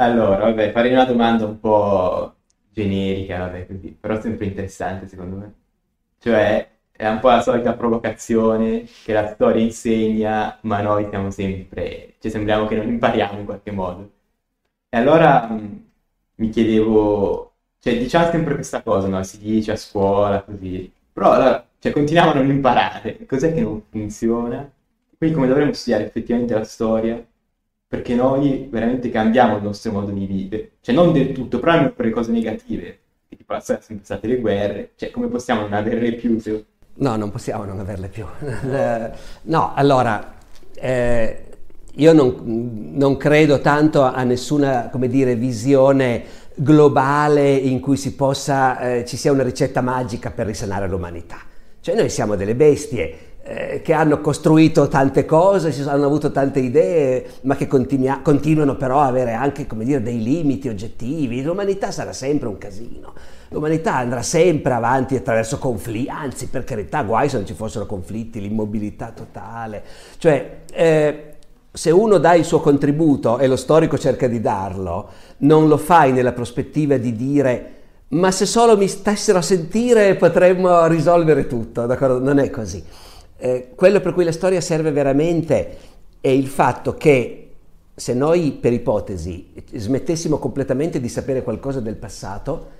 [0.00, 2.36] Allora, vabbè, farei una domanda un po'
[2.70, 5.54] generica, vabbè, così, però sempre interessante secondo me.
[6.20, 12.14] Cioè, è un po' la solita provocazione che la storia insegna, ma noi siamo sempre,
[12.20, 14.10] cioè sembriamo che non impariamo in qualche modo.
[14.88, 15.90] E allora mh,
[16.36, 19.22] mi chiedevo, cioè diciamo sempre questa cosa, no?
[19.24, 23.82] Si dice a scuola, così, però allora, cioè, continuiamo a non imparare, cos'è che non
[23.90, 24.70] funziona?
[25.16, 27.24] Quindi come dovremmo studiare effettivamente la storia?
[27.88, 31.92] Perché noi veramente cambiamo il nostro modo di vivere, cioè non del tutto, però almeno
[31.92, 36.38] per le cose negative, tipo sono state le guerre, cioè come possiamo non averle più
[36.38, 36.64] se
[37.00, 38.26] No, non possiamo non averle più.
[39.42, 40.34] no, allora,
[40.74, 41.44] eh,
[41.94, 46.24] io non, non, credo tanto a nessuna, come dire, visione
[46.56, 51.38] globale in cui possa, eh, ci sia una ricetta magica per risanare l'umanità.
[51.80, 57.24] Cioè noi siamo delle bestie eh, che hanno costruito tante cose, hanno avuto tante idee,
[57.42, 61.42] ma che continua, continuano però a avere anche, dire, dei limiti oggettivi.
[61.42, 63.12] L'umanità sarà sempre un casino
[63.50, 68.42] l'umanità andrà sempre avanti attraverso conflitti, anzi per carità guai se non ci fossero conflitti,
[68.42, 69.82] l'immobilità totale.
[70.18, 71.34] Cioè, eh,
[71.72, 75.08] se uno dà il suo contributo e lo storico cerca di darlo,
[75.38, 77.72] non lo fai nella prospettiva di dire
[78.10, 82.18] ma se solo mi stessero a sentire potremmo risolvere tutto, d'accordo?
[82.18, 82.82] Non è così.
[83.40, 85.76] Eh, quello per cui la storia serve veramente
[86.20, 87.44] è il fatto che
[87.94, 92.76] se noi, per ipotesi, smettessimo completamente di sapere qualcosa del passato,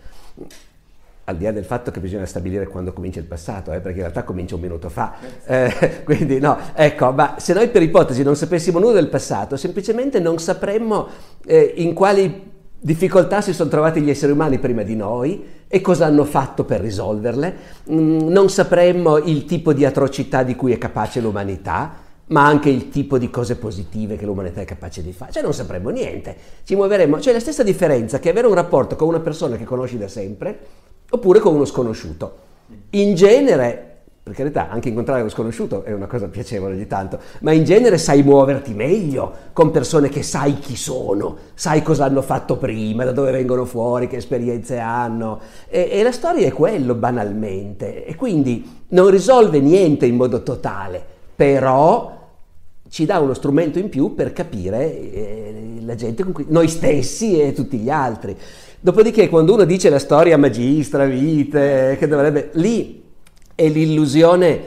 [1.25, 4.05] al di là del fatto che bisogna stabilire quando comincia il passato, eh, perché in
[4.05, 5.15] realtà comincia un minuto fa.
[5.45, 10.21] Eh, quindi no, ecco, ma se noi per ipotesi non sapessimo nulla del passato, semplicemente
[10.21, 11.09] non sapremmo
[11.45, 16.07] eh, in quali difficoltà si sono trovati gli esseri umani prima di noi e cosa
[16.07, 17.57] hanno fatto per risolverle,
[17.91, 22.91] mm, non sapremmo il tipo di atrocità di cui è capace l'umanità, ma anche il
[22.91, 25.33] tipo di cose positive che l'umanità è capace di fare.
[25.33, 27.21] Cioè non sapremo niente, ci muoveremo.
[27.21, 30.59] Cioè la stessa differenza che avere un rapporto con una persona che conosci da sempre
[31.11, 32.47] oppure con uno sconosciuto.
[32.91, 33.88] In genere,
[34.29, 37.97] per carità, anche incontrare uno sconosciuto è una cosa piacevole di tanto, ma in genere
[37.99, 43.13] sai muoverti meglio con persone che sai chi sono, sai cosa hanno fatto prima, da
[43.13, 45.41] dove vengono fuori, che esperienze hanno.
[45.69, 48.05] E, e la storia è quello banalmente.
[48.05, 51.03] E quindi non risolve niente in modo totale,
[51.35, 52.17] però
[52.91, 57.53] ci dà uno strumento in più per capire eh, la gente cui, noi stessi e
[57.53, 58.37] tutti gli altri.
[58.81, 62.51] Dopodiché, quando uno dice la storia magistra, vite, che dovrebbe.
[62.53, 63.07] lì
[63.59, 64.61] è l'illusione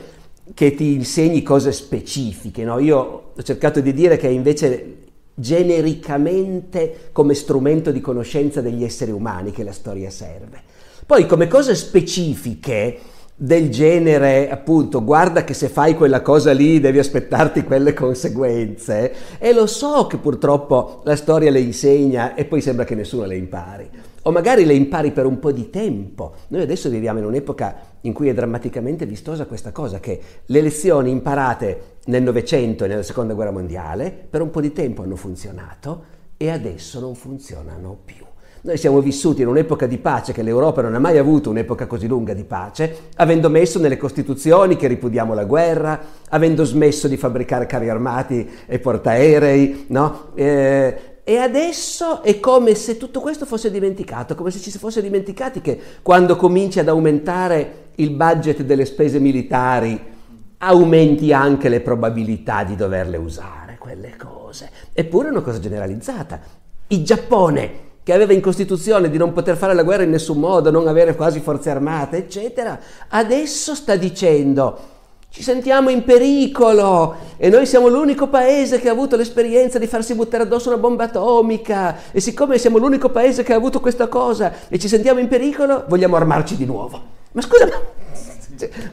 [0.53, 2.65] che ti insegni cose specifiche.
[2.65, 2.77] No?
[2.79, 2.97] Io
[3.33, 4.97] ho cercato di dire che invece
[5.33, 10.61] genericamente come strumento di conoscenza degli esseri umani che la storia serve.
[11.05, 12.99] Poi come cose specifiche
[13.33, 19.13] del genere, appunto, guarda che se fai quella cosa lì devi aspettarti quelle conseguenze.
[19.39, 23.37] E lo so che purtroppo la storia le insegna e poi sembra che nessuno le
[23.37, 23.89] impari.
[24.23, 26.33] O magari le impari per un po' di tempo.
[26.49, 31.11] Noi adesso viviamo in un'epoca in cui è drammaticamente vistosa questa cosa, che le lezioni
[31.11, 36.03] imparate nel Novecento e nella Seconda Guerra Mondiale per un po' di tempo hanno funzionato
[36.37, 38.25] e adesso non funzionano più.
[38.63, 42.05] Noi siamo vissuti in un'epoca di pace che l'Europa non ha mai avuto un'epoca così
[42.07, 47.65] lunga di pace, avendo messo nelle costituzioni che ripudiamo la guerra, avendo smesso di fabbricare
[47.65, 50.29] carri armati e portaerei, no?
[50.35, 55.01] Eh, e adesso è come se tutto questo fosse dimenticato, come se ci si fosse
[55.01, 60.09] dimenticati che quando cominci ad aumentare il budget delle spese militari
[60.57, 64.69] aumenti anche le probabilità di doverle usare, quelle cose.
[64.93, 66.39] Eppure è una cosa generalizzata.
[66.87, 70.71] Il Giappone che aveva in Costituzione di non poter fare la guerra in nessun modo,
[70.71, 72.79] non avere quasi forze armate, eccetera,
[73.09, 74.90] adesso sta dicendo
[75.31, 80.13] ci sentiamo in pericolo e noi siamo l'unico paese che ha avuto l'esperienza di farsi
[80.13, 84.67] buttare addosso una bomba atomica e siccome siamo l'unico paese che ha avuto questa cosa
[84.67, 87.01] e ci sentiamo in pericolo, vogliamo armarci di nuovo.
[87.31, 87.79] Ma scusa, ma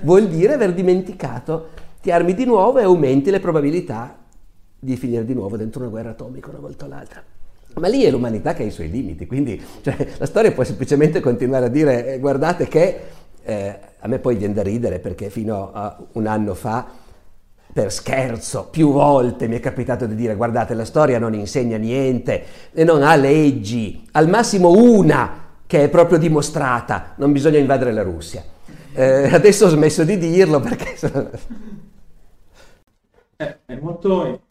[0.03, 1.71] vuol dire aver dimenticato,
[2.01, 4.17] ti armi di nuovo e aumenti le probabilità
[4.79, 7.21] di finire di nuovo dentro una guerra atomica una volta o l'altra.
[7.75, 11.19] Ma lì è l'umanità che ha i suoi limiti, quindi cioè, la storia può semplicemente
[11.19, 13.01] continuare a dire eh, guardate che
[13.49, 16.87] eh, a me poi viene da ridere perché fino a un anno fa
[17.73, 22.45] per scherzo, più volte mi è capitato di dire guardate la storia non insegna niente
[22.73, 28.03] e non ha leggi, al massimo una che è proprio dimostrata, non bisogna invadere la
[28.03, 28.43] Russia.
[28.93, 30.95] Eh, adesso ho smesso di dirlo perché...
[33.37, 34.43] è, è molto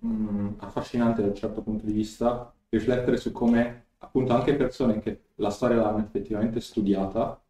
[0.00, 4.98] mh, mm, affascinante da un certo punto di vista riflettere su come appunto anche persone
[4.98, 7.40] che la storia l'hanno effettivamente studiata,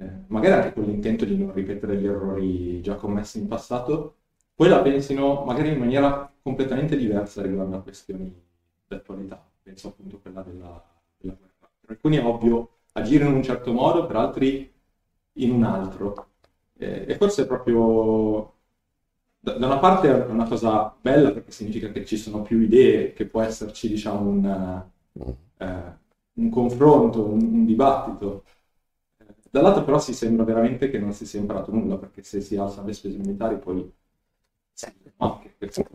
[0.00, 4.16] eh, magari anche con l'intento di non ripetere gli errori già commessi in passato,
[4.54, 8.34] poi la pensino magari in maniera completamente diversa riguardo a questioni
[8.86, 9.46] d'attualità.
[9.62, 10.82] Penso appunto a quella della,
[11.18, 11.70] della guerra.
[11.80, 14.72] Per alcuni è ovvio agire in un certo modo, per altri
[15.34, 16.28] in un altro.
[16.78, 18.54] Eh, e forse è proprio
[19.38, 23.26] da, una parte è una cosa bella perché significa che ci sono più idee, che
[23.26, 24.84] può esserci diciamo un,
[25.58, 25.98] eh,
[26.34, 28.44] un confronto, un, un dibattito.
[29.50, 32.86] Dall'altro però si sembra veramente che non si sia imparato nulla perché se si alzano
[32.86, 33.92] le spese militari poi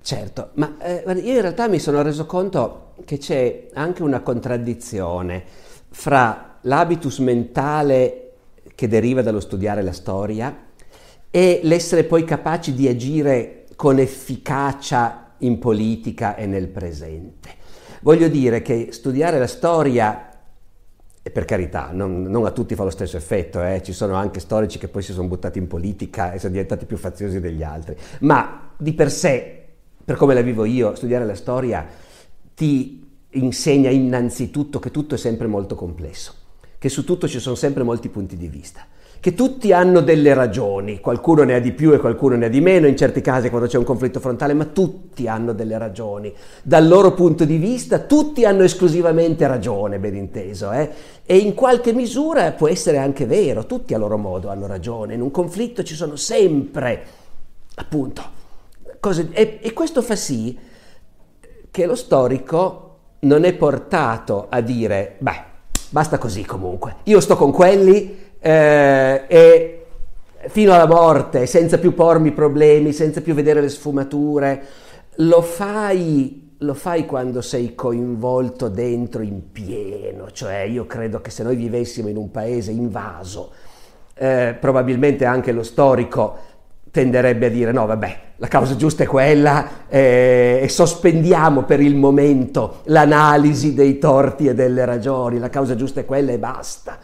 [0.01, 5.43] Certo, ma eh, io in realtà mi sono reso conto che c'è anche una contraddizione
[5.89, 8.33] fra l'habitus mentale
[8.75, 10.65] che deriva dallo studiare la storia
[11.31, 17.49] e l'essere poi capaci di agire con efficacia in politica e nel presente.
[18.01, 20.29] Voglio dire che studiare la storia
[21.27, 23.81] e per carità, non, non, a tutti fa lo stesso effetto, eh?
[23.81, 26.97] ci sono anche storici che poi si sono buttati in politica e sono diventati più
[26.97, 29.65] faziosi degli altri, ma di per sé,
[30.05, 31.83] per come la vivo io, studiare la storia
[32.53, 36.31] ti insegna innanzitutto che tutto è sempre molto complesso,
[36.77, 38.85] che su tutto ci sono sempre molti punti di vista
[39.25, 42.61] che tutti hanno delle ragioni, qualcuno ne ha di più e qualcuno ne ha di
[42.61, 46.31] meno, in certi casi quando c'è un conflitto frontale, ma tutti hanno delle ragioni.
[46.61, 50.91] Dal loro punto di vista tutti hanno esclusivamente ragione, ben inteso, eh?
[51.25, 55.21] e in qualche misura può essere anche vero, tutti a loro modo hanno ragione, in
[55.21, 57.03] un conflitto ci sono sempre,
[57.73, 58.21] appunto,
[58.99, 59.29] cose...
[59.31, 60.55] e, e questo fa sì
[61.71, 65.43] che lo storico non è portato a dire, beh,
[65.89, 69.85] basta così comunque, io sto con quelli, eh, e
[70.49, 74.63] fino alla morte, senza più pormi problemi, senza più vedere le sfumature,
[75.15, 81.41] lo fai, lo fai quando sei coinvolto dentro in pieno, cioè io credo che se
[81.41, 83.49] noi vivessimo in un paese invaso,
[84.13, 86.53] eh, probabilmente anche lo storico
[86.91, 91.95] tenderebbe a dire no vabbè la causa giusta è quella eh, e sospendiamo per il
[91.95, 96.99] momento l'analisi dei torti e delle ragioni, la causa giusta è quella e basta.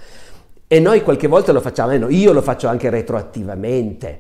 [0.73, 4.19] E noi qualche volta lo facciamo, eh, io lo faccio anche retroattivamente.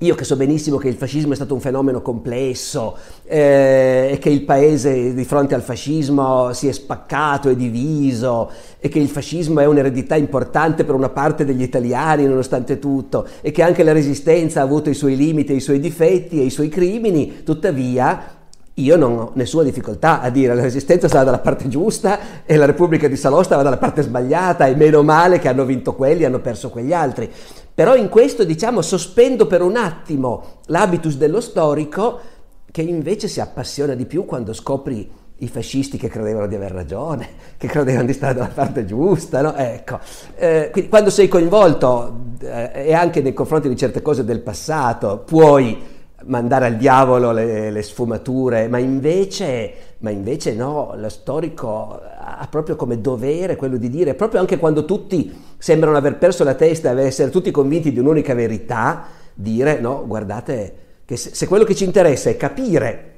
[0.00, 4.42] Io che so benissimo che il fascismo è stato un fenomeno complesso eh, che il
[4.42, 9.64] paese di fronte al fascismo si è spaccato e diviso e che il fascismo è
[9.64, 14.64] un'eredità importante per una parte degli italiani nonostante tutto e che anche la resistenza ha
[14.64, 18.41] avuto i suoi limiti, i suoi difetti e i suoi crimini, tuttavia
[18.74, 22.64] io non ho nessuna difficoltà a dire la resistenza stava dalla parte giusta e la
[22.64, 26.26] Repubblica di Salò stava dalla parte sbagliata e meno male che hanno vinto quelli e
[26.26, 27.30] hanno perso quegli altri.
[27.74, 32.20] Però in questo, diciamo, sospendo per un attimo l'habitus dello storico
[32.70, 37.28] che invece si appassiona di più quando scopri i fascisti che credevano di aver ragione,
[37.58, 39.54] che credevano di stare dalla parte giusta, no?
[39.54, 39.98] Ecco,
[40.36, 45.18] eh, quindi quando sei coinvolto eh, e anche nei confronti di certe cose del passato,
[45.26, 52.46] puoi mandare al diavolo le, le sfumature, ma invece, ma invece no, lo storico ha
[52.50, 56.92] proprio come dovere quello di dire, proprio anche quando tutti sembrano aver perso la testa
[56.92, 59.04] e essere tutti convinti di un'unica verità,
[59.34, 63.10] dire no, guardate che se, se quello che ci interessa è capire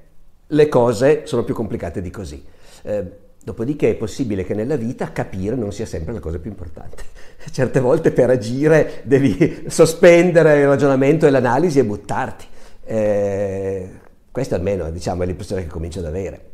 [0.49, 2.45] le cose, sono più complicate di così.
[2.83, 7.05] Eh, Dopodiché è possibile che nella vita capire non sia sempre la cosa più importante.
[7.53, 12.47] Certe volte per agire devi sospendere il ragionamento e l'analisi e buttarti.
[12.87, 14.01] Eh,
[14.31, 16.53] questa almeno diciamo, è l'impressione che comincio ad avere.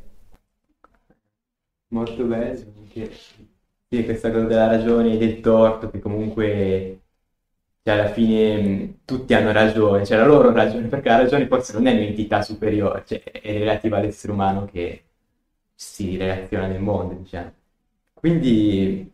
[1.88, 7.00] Molto bello, anche sì, questa cosa della ragione e del torto, che comunque
[7.82, 11.86] cioè, alla fine tutti hanno ragione, cioè la loro ragione, perché la ragione forse non
[11.86, 15.04] è un'entità superiore, cioè, è relativa all'essere umano che
[15.74, 17.52] si relaziona nel mondo, diciamo.
[18.14, 19.10] Quindi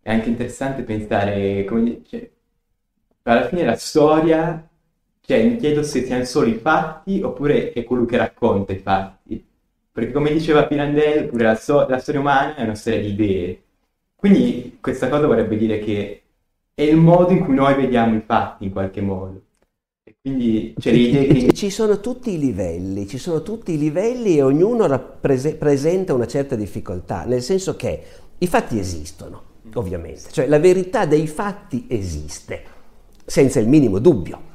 [0.00, 2.28] è anche interessante pensare come cioè,
[3.22, 4.68] alla fine la storia
[5.26, 9.44] cioè, mi chiedo se siano solo i fatti oppure è colui che racconta i fatti.
[9.90, 13.62] Perché come diceva Pirandello, pure la, so- la storia umana è una storia di idee.
[14.14, 16.22] Quindi questa cosa vorrebbe dire che
[16.72, 19.42] è il modo in cui noi vediamo i fatti in qualche modo.
[20.04, 21.52] E quindi cioè, che...
[21.52, 26.54] Ci sono tutti i livelli, ci sono tutti i livelli e ognuno rappresenta una certa
[26.54, 28.02] difficoltà, nel senso che
[28.38, 29.42] i fatti esistono,
[29.74, 32.62] ovviamente, cioè la verità dei fatti esiste,
[33.24, 34.54] senza il minimo dubbio.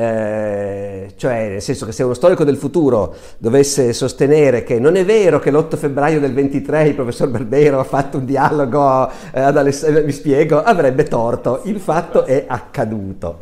[0.00, 5.04] Eh, cioè, nel senso che se uno storico del futuro dovesse sostenere che non è
[5.04, 9.56] vero che l'8 febbraio del 23 il professor Barbero ha fatto un dialogo eh, ad
[9.56, 11.62] Alessandro, mi spiego, avrebbe torto.
[11.64, 13.40] Il fatto è accaduto.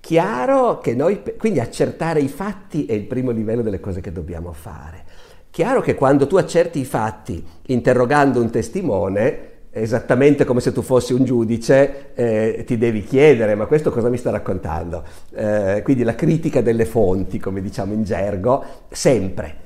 [0.00, 4.54] Chiaro che noi, quindi accertare i fatti è il primo livello delle cose che dobbiamo
[4.54, 5.04] fare.
[5.50, 11.12] Chiaro che quando tu accerti i fatti interrogando un testimone, esattamente come se tu fossi
[11.12, 15.04] un giudice, eh, ti devi chiedere, ma questo cosa mi sta raccontando?
[15.34, 19.64] Eh, quindi la critica delle fonti, come diciamo in gergo, sempre.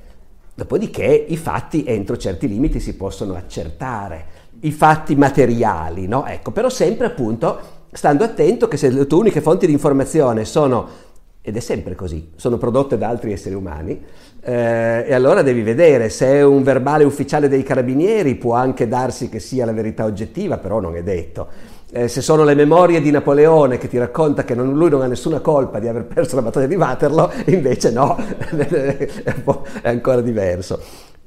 [0.55, 6.27] Dopodiché i fatti entro certi limiti si possono accertare, i fatti materiali, no?
[6.27, 11.09] Ecco, però sempre appunto stando attento che se le tue uniche fonti di informazione sono
[11.43, 13.99] ed è sempre così, sono prodotte da altri esseri umani,
[14.43, 19.39] eh, e allora devi vedere se un verbale ufficiale dei carabinieri può anche darsi che
[19.39, 21.49] sia la verità oggettiva, però non è detto.
[21.93, 25.07] Eh, se sono le memorie di Napoleone che ti racconta che non, lui non ha
[25.07, 28.17] nessuna colpa di aver perso la battaglia di Waterloo, invece no,
[29.83, 30.81] è ancora diverso.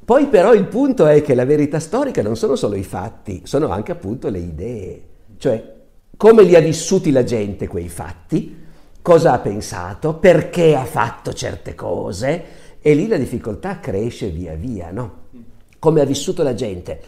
[0.03, 3.69] Poi però il punto è che la verità storica non sono solo i fatti, sono
[3.69, 5.01] anche appunto le idee,
[5.37, 5.71] cioè
[6.17, 8.61] come li ha vissuti la gente quei fatti,
[9.01, 14.91] cosa ha pensato, perché ha fatto certe cose e lì la difficoltà cresce via via,
[14.91, 15.21] no?
[15.79, 16.99] Come ha vissuto la gente.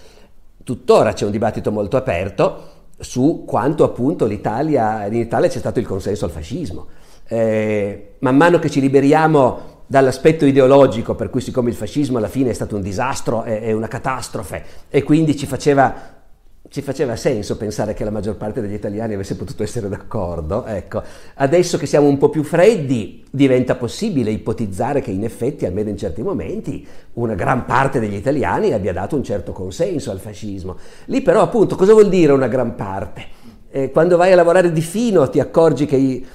[0.64, 5.86] Tuttora c'è un dibattito molto aperto su quanto appunto l'Italia, in Italia c'è stato il
[5.86, 6.88] consenso al fascismo.
[7.28, 12.52] Eh, man mano che ci liberiamo dall'aspetto ideologico, per cui siccome il fascismo alla fine
[12.52, 16.15] è stato un disastro, è, una catastrofe, e quindi ci faceva
[16.76, 20.66] ci faceva senso pensare che la maggior parte degli italiani avesse potuto essere d'accordo.
[20.66, 21.02] Ecco.
[21.36, 25.98] Adesso che siamo un po' più freddi, diventa possibile ipotizzare che in effetti, almeno in
[25.98, 30.76] certi momenti, una gran parte degli italiani abbia dato un certo consenso al fascismo.
[31.06, 33.24] Lì però, appunto, cosa vuol dire una gran parte?
[33.70, 36.26] Eh, quando vai a lavorare di fino ti accorgi che i,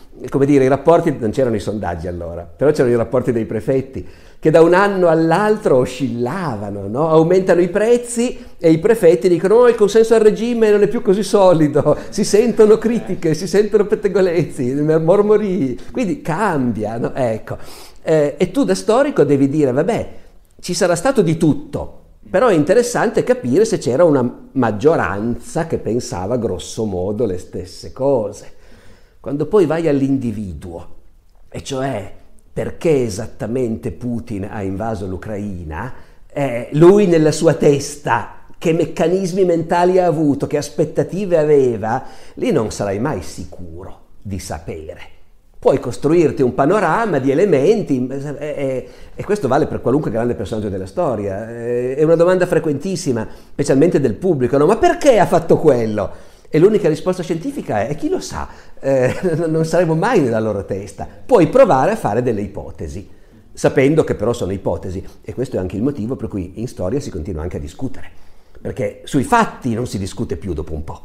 [0.47, 4.09] dire, i rapporti, non c'erano i sondaggi allora, però c'erano i rapporti dei prefetti
[4.41, 7.11] che da un anno all'altro oscillavano, no?
[7.11, 11.03] aumentano i prezzi e i prefetti dicono oh, il consenso al regime non è più
[11.03, 17.59] così solido, si sentono critiche, si sentono pettegolezzi, mormorii, quindi cambiano, ecco.
[18.03, 20.13] Eh, e tu da storico devi dire, vabbè,
[20.59, 21.99] ci sarà stato di tutto,
[22.31, 28.53] però è interessante capire se c'era una maggioranza che pensava grosso modo le stesse cose.
[29.21, 30.89] Quando poi vai all'individuo,
[31.51, 32.19] e cioè
[32.53, 35.93] perché esattamente Putin ha invaso l'Ucraina,
[36.33, 42.05] eh, lui nella sua testa che meccanismi mentali ha avuto, che aspettative aveva,
[42.35, 45.01] lì non sarai mai sicuro di sapere.
[45.59, 50.69] Puoi costruirti un panorama di elementi e, e, e, questo vale per qualunque grande personaggio
[50.69, 51.49] della storia.
[51.49, 54.67] È una domanda frequentissima, specialmente del pubblico, no?
[54.67, 56.11] ma perché ha fatto quello?
[56.53, 58.49] E l'unica risposta scientifica è, chi lo sa,
[58.81, 59.15] eh,
[59.47, 61.07] non saremo mai nella loro testa.
[61.25, 63.09] Puoi provare a fare delle ipotesi,
[63.53, 65.01] sapendo che però sono ipotesi.
[65.23, 68.11] E questo è anche il motivo per cui in storia si continua anche a discutere.
[68.61, 71.03] Perché sui fatti non si discute più dopo un po',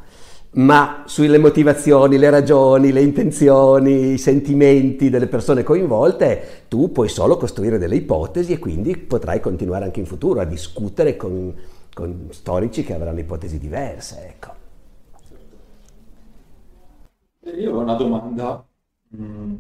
[0.54, 7.38] ma sulle motivazioni, le ragioni, le intenzioni, i sentimenti delle persone coinvolte, tu puoi solo
[7.38, 11.54] costruire delle ipotesi e quindi potrai continuare anche in futuro a discutere con,
[11.94, 14.26] con storici che avranno ipotesi diverse.
[14.28, 14.55] Ecco.
[17.54, 18.68] Io ho una domanda
[19.16, 19.56] mm,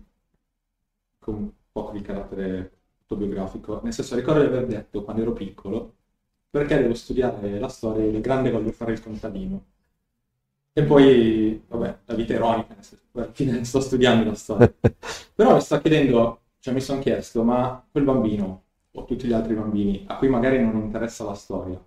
[1.20, 5.94] con un po' di carattere autobiografico, nel senso ricordo di aver detto quando ero piccolo
[6.50, 9.66] perché devo studiare la storia del grande voglio fare il contadino.
[10.78, 14.74] E poi, vabbè, la vita è ironica, nel senso, alla fine sto studiando la storia.
[15.34, 19.54] Però mi sto chiedendo, cioè mi sono chiesto, ma quel bambino o tutti gli altri
[19.54, 21.82] bambini a cui magari non interessa la storia,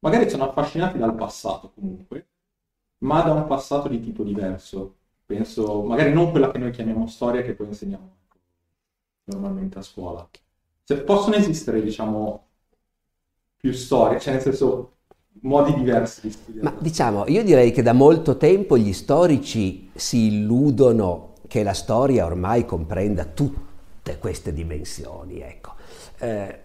[0.00, 2.26] magari sono affascinati dal passato comunque,
[2.98, 4.94] ma da un passato di tipo diverso.
[5.26, 8.16] Penso, magari non quella che noi chiamiamo storia, che poi insegniamo
[9.24, 10.26] normalmente a scuola.
[10.84, 12.46] Se possono esistere, diciamo,
[13.56, 14.92] più storie, cioè nel senso
[15.42, 16.70] modi diversi di studiare.
[16.70, 22.24] Ma diciamo, io direi che da molto tempo gli storici si illudono che la storia
[22.24, 25.74] ormai comprenda tutte queste dimensioni, ecco.
[26.18, 26.60] Eh,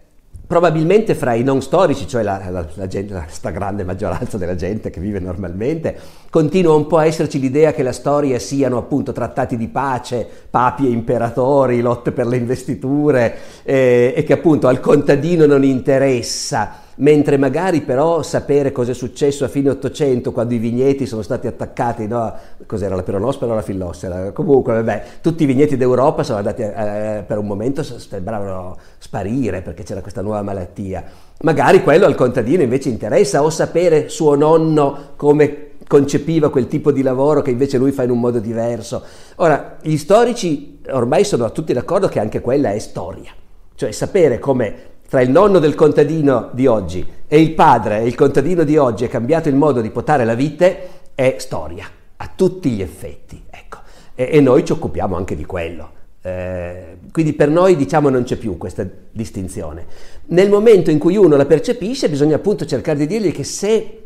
[0.46, 5.00] probabilmente fra i non storici, cioè la, la, la, la, stragrande maggioranza della gente che
[5.00, 5.96] vive normalmente,
[6.28, 10.86] continua un po' a esserci l'idea che la storia siano appunto trattati di pace, papi
[10.86, 17.36] e imperatori, lotte per le investiture eh, e che appunto al contadino non interessa mentre
[17.36, 22.06] magari però sapere cosa è successo a fine Ottocento quando i vigneti sono stati attaccati,
[22.06, 22.32] no?
[22.66, 24.32] cos'era la peronospera o la fillossera?
[24.32, 29.82] Comunque, vabbè, tutti i vigneti d'Europa sono andati eh, per un momento sembravano sparire perché
[29.82, 31.04] c'era questa nuova malattia.
[31.42, 37.02] Magari quello al contadino invece interessa o sapere suo nonno come concepiva quel tipo di
[37.02, 39.02] lavoro che invece lui fa in un modo diverso.
[39.36, 43.32] Ora, gli storici ormai sono tutti d'accordo che anche quella è storia,
[43.74, 48.16] cioè sapere come tra il nonno del contadino di oggi e il padre e il
[48.16, 52.70] contadino di oggi è cambiato il modo di potare la vite è storia, a tutti
[52.70, 53.78] gli effetti, ecco.
[54.16, 55.88] E, e noi ci occupiamo anche di quello.
[56.20, 59.86] Eh, quindi per noi diciamo non c'è più questa distinzione.
[60.30, 64.00] Nel momento in cui uno la percepisce bisogna appunto cercare di dirgli che se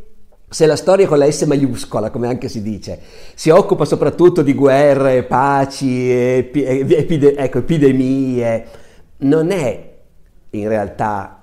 [0.46, 3.00] se la storia con la S maiuscola, come anche si dice,
[3.34, 8.64] si occupa soprattutto di guerre, paci, epi, epide, ecco, epidemie,
[9.20, 9.88] non è
[10.50, 11.42] in realtà,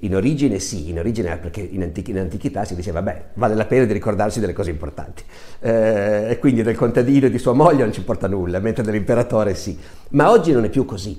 [0.00, 3.66] in origine sì, in origine perché in, antichi, in antichità si diceva, beh, vale la
[3.66, 5.24] pena di ricordarsi delle cose importanti.
[5.60, 9.54] Eh, e quindi del contadino e di sua moglie non ci importa nulla, mentre dell'imperatore
[9.54, 9.78] sì.
[10.10, 11.18] Ma oggi non è più così.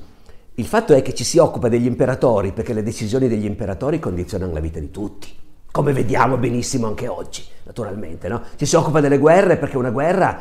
[0.55, 4.51] Il fatto è che ci si occupa degli imperatori perché le decisioni degli imperatori condizionano
[4.51, 8.27] la vita di tutti come vediamo benissimo anche oggi, naturalmente.
[8.27, 8.41] No?
[8.55, 10.39] Ci si occupa delle guerre perché una guerra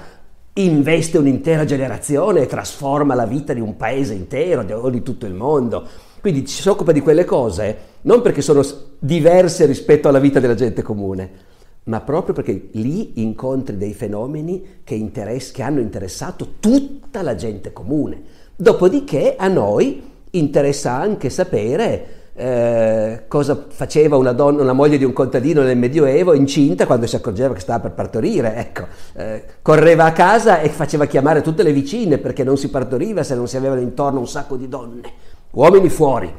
[0.55, 5.35] investe un'intera generazione e trasforma la vita di un paese intero o di tutto il
[5.35, 5.87] mondo.
[6.21, 8.63] Quindi ci si occupa di quelle cose non perché sono
[8.99, 11.31] diverse rispetto alla vita della gente comune,
[11.85, 17.73] ma proprio perché lì incontri dei fenomeni che, interess- che hanno interessato tutta la gente
[17.73, 18.23] comune.
[18.57, 25.13] Dopodiché a noi interessa anche sapere eh, cosa faceva una, donna, una moglie di un
[25.13, 28.55] contadino nel Medioevo incinta quando si accorgeva che stava per partorire.
[28.55, 33.25] Ecco, eh, correva a casa e faceva chiamare tutte le vicine perché non si partoriva
[33.25, 35.13] se non si avevano intorno un sacco di donne.
[35.59, 36.33] Uomini fuori,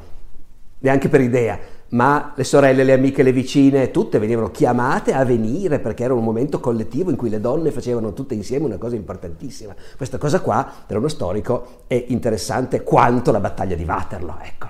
[0.77, 1.59] neanche per idea,
[1.89, 6.23] ma le sorelle, le amiche, le vicine, tutte venivano chiamate a venire perché era un
[6.23, 9.75] momento collettivo in cui le donne facevano tutte insieme una cosa importantissima.
[9.97, 14.67] Questa cosa qua, per uno storico, è interessante quanto la battaglia di Waterloo, ecco.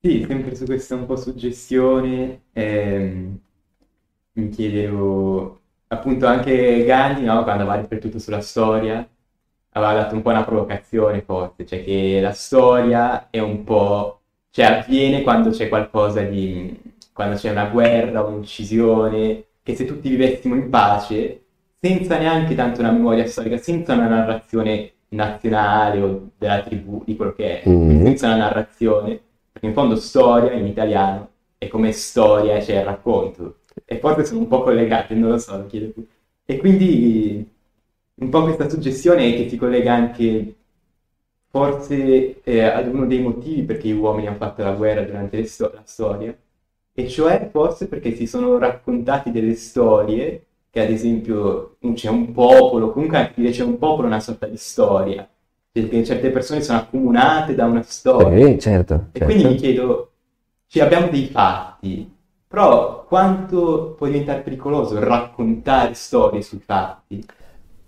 [0.00, 3.38] Sì, sempre su questa un po' suggestione, ehm,
[4.32, 9.08] mi chiedevo, appunto anche Gandhi, no, quando aveva riflettuto sulla storia,
[9.76, 14.66] aveva dato un po' una provocazione forte, cioè che la storia è un po', cioè
[14.66, 16.80] avviene quando c'è qualcosa di,
[17.12, 21.42] quando c'è una guerra, un'uccisione, che se tutti vivessimo in pace,
[21.80, 27.32] senza neanche tanto una memoria storica, senza una narrazione nazionale o della tribù, di quello
[27.32, 28.04] che è, mm-hmm.
[28.04, 29.20] senza una narrazione,
[29.50, 33.56] perché in fondo storia in italiano è come storia, cioè racconto.
[33.84, 36.06] E forse sono un po' collegate, non lo so, lo chiedo più.
[36.46, 37.53] E quindi
[38.16, 40.54] un po' questa suggestione che si collega anche
[41.48, 45.70] forse eh, ad uno dei motivi perché gli uomini hanno fatto la guerra durante sto-
[45.72, 46.36] la storia,
[46.92, 52.90] e cioè forse perché si sono raccontati delle storie che ad esempio c'è un popolo,
[52.90, 55.28] comunque anche dire c'è un popolo, una sorta di storia,
[55.70, 58.46] perché certe persone sono accomunate da una storia.
[58.46, 59.18] Sì, certo, certo.
[59.18, 60.10] E quindi mi chiedo,
[60.66, 62.12] cioè abbiamo dei fatti,
[62.48, 67.24] però quanto può diventare pericoloso raccontare storie sui fatti?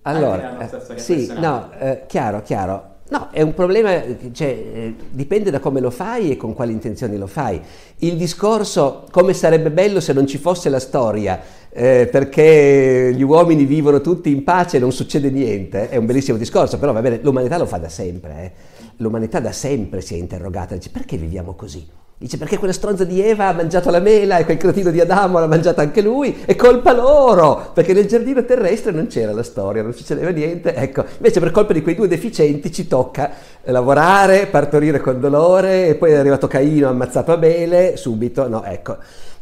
[0.07, 2.95] Allora, eh, sì, no, eh, chiaro, chiaro.
[3.09, 7.17] No, è un problema, cioè, eh, dipende da come lo fai e con quali intenzioni
[7.17, 7.61] lo fai.
[7.99, 11.41] Il discorso come sarebbe bello se non ci fosse la storia,
[11.71, 16.39] eh, perché gli uomini vivono tutti in pace e non succede niente, è un bellissimo
[16.39, 18.53] discorso, però va bene, l'umanità lo fa da sempre, eh.
[18.99, 21.87] l'umanità da sempre si è interrogata, dice perché viviamo così?
[22.19, 25.39] Dice perché quella stronza di Eva ha mangiato la mela e quel cretino di Adamo
[25.39, 29.83] l'ha mangiata anche lui, è colpa loro, perché nel giardino terrestre non c'era la storia,
[29.83, 33.33] non succedeva niente, ecco, invece per colpa di quei due deficienti ci tocca
[33.65, 38.97] lavorare, partorire con dolore e poi è arrivato Caino, ha ammazzato Abele, subito, no, ecco.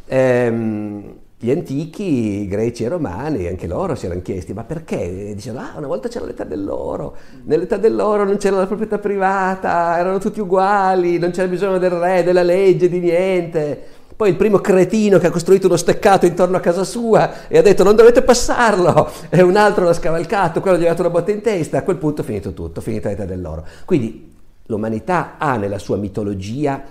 [0.07, 5.33] Ehm, gli antichi, i greci e romani, anche loro si erano chiesti, ma perché?
[5.35, 10.18] dicevano, ah, una volta c'era l'età dell'oro, nell'età dell'oro non c'era la proprietà privata, erano
[10.18, 13.83] tutti uguali, non c'era bisogno del re, della legge, di niente.
[14.16, 17.62] Poi il primo cretino che ha costruito uno steccato intorno a casa sua e ha
[17.62, 21.33] detto non dovete passarlo, e un altro l'ha scavalcato, quello gli ha dato una botta
[21.33, 23.66] in testa, a quel punto è finito tutto, finita l'età dell'oro.
[23.85, 24.33] Quindi
[24.68, 26.83] L'umanità ha nella sua mitologia,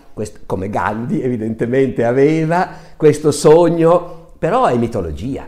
[0.45, 5.47] come Gandhi evidentemente aveva, questo sogno però è mitologia,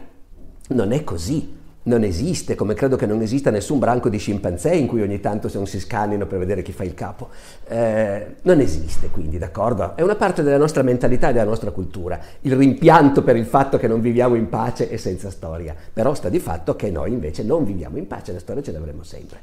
[0.70, 1.54] non è così,
[1.84, 5.50] non esiste, come credo che non esista nessun branco di scimpanzé in cui ogni tanto
[5.54, 7.28] non si scannino per vedere chi fa il capo.
[7.68, 9.98] Eh, non esiste quindi, d'accordo?
[9.98, 13.78] È una parte della nostra mentalità e della nostra cultura, il rimpianto per il fatto
[13.78, 17.44] che non viviamo in pace e senza storia, però sta di fatto che noi invece
[17.44, 19.40] non viviamo in pace, la storia ce l'avremo sempre.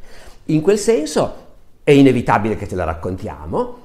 [0.46, 1.34] In quel senso
[1.82, 3.81] è inevitabile che te la raccontiamo,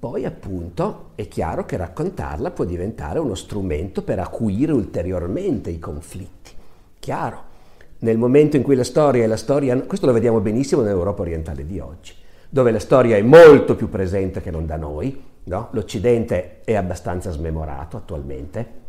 [0.00, 6.52] poi appunto è chiaro che raccontarla può diventare uno strumento per acuire ulteriormente i conflitti.
[6.98, 7.48] Chiaro.
[7.98, 11.66] Nel momento in cui la storia è la storia, questo lo vediamo benissimo nell'Europa orientale
[11.66, 12.14] di oggi,
[12.48, 15.68] dove la storia è molto più presente che non da noi, no?
[15.72, 18.79] l'Occidente è abbastanza smemorato attualmente,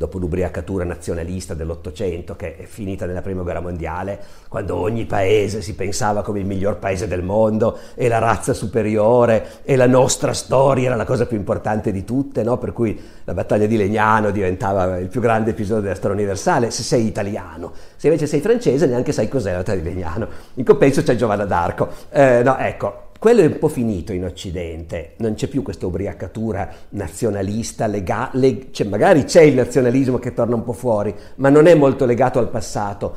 [0.00, 5.74] dopo l'ubriacatura nazionalista dell'Ottocento che è finita nella Prima Guerra Mondiale, quando ogni paese si
[5.74, 10.86] pensava come il miglior paese del mondo e la razza superiore e la nostra storia
[10.86, 12.56] era la cosa più importante di tutte, no?
[12.56, 16.82] per cui la battaglia di Legnano diventava il più grande episodio della storia universale, se
[16.82, 21.02] sei italiano, se invece sei francese neanche sai cos'è la battaglia di Legnano, in compenso
[21.02, 21.88] c'è Giovanna d'Arco.
[22.08, 26.72] Eh, no, ecco, quello è un po' finito in Occidente, non c'è più questa ubriacatura
[26.88, 31.66] nazionalista, lega- leg- cioè magari c'è il nazionalismo che torna un po' fuori, ma non
[31.66, 33.14] è molto legato al passato,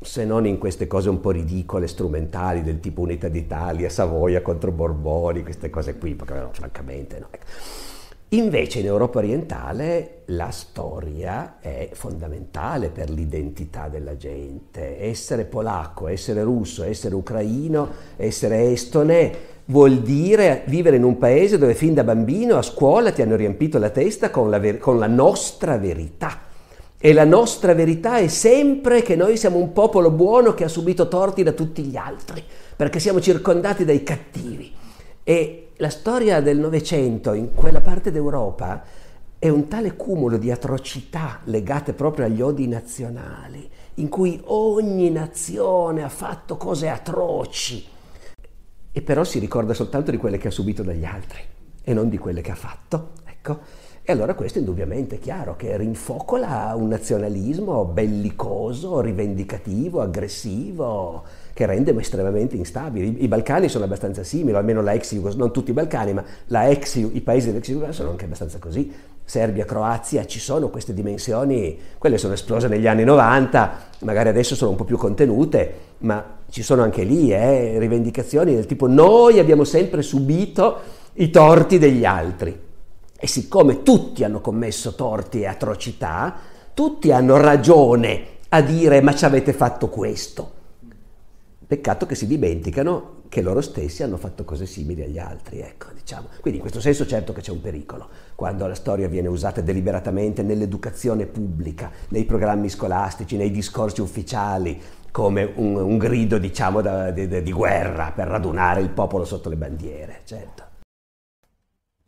[0.00, 4.70] se non in queste cose un po' ridicole, strumentali, del tipo Unità d'Italia, Savoia contro
[4.70, 7.28] Borboni, queste cose qui, perché no, francamente no.
[8.30, 15.00] Invece in Europa orientale la storia è fondamentale per l'identità della gente.
[15.00, 21.74] Essere polacco, essere russo, essere ucraino, essere estone vuol dire vivere in un paese dove
[21.74, 25.06] fin da bambino a scuola ti hanno riempito la testa con la, ver- con la
[25.06, 26.40] nostra verità.
[26.98, 31.06] E la nostra verità è sempre che noi siamo un popolo buono che ha subito
[31.06, 32.42] torti da tutti gli altri,
[32.74, 34.72] perché siamo circondati dai cattivi.
[35.28, 38.84] E la storia del Novecento in quella parte d'Europa
[39.36, 46.04] è un tale cumulo di atrocità legate proprio agli odi nazionali, in cui ogni nazione
[46.04, 47.84] ha fatto cose atroci,
[48.92, 51.40] e però si ricorda soltanto di quelle che ha subito dagli altri
[51.82, 53.14] e non di quelle che ha fatto.
[53.26, 53.58] Ecco.
[54.04, 61.24] E allora questo indubbiamente è chiaro che rinfocola un nazionalismo bellicoso, rivendicativo, aggressivo,
[61.56, 63.24] che rende estremamente instabili.
[63.24, 66.22] I, Balcani sono abbastanza simili, almeno la ex Jugoslavia, non tutti i Balcani, ma
[66.68, 68.92] ex, i paesi dell'ex Jugoslavia sono anche abbastanza così.
[69.24, 74.72] Serbia, Croazia, ci sono queste dimensioni, quelle sono esplose negli anni 90, magari adesso sono
[74.72, 79.64] un po' più contenute, ma ci sono anche lì eh, rivendicazioni del tipo noi abbiamo
[79.64, 80.80] sempre subito
[81.14, 82.54] i torti degli altri.
[83.18, 86.36] E siccome tutti hanno commesso torti e atrocità,
[86.74, 90.55] tutti hanno ragione a dire ma ci avete fatto questo.
[91.66, 96.28] Peccato che si dimenticano che loro stessi hanno fatto cose simili agli altri, ecco, diciamo.
[96.40, 100.42] Quindi in questo senso certo che c'è un pericolo, quando la storia viene usata deliberatamente
[100.42, 107.26] nell'educazione pubblica, nei programmi scolastici, nei discorsi ufficiali, come un, un grido, diciamo, da, di,
[107.42, 110.64] di, guerra per radunare il popolo sotto le bandiere, certo.